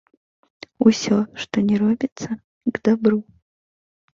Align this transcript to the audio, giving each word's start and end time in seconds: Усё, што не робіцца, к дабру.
Усё, 0.91 1.17
што 1.43 1.55
не 1.67 1.75
робіцца, 1.83 2.27
к 2.73 2.85
дабру. 2.91 3.19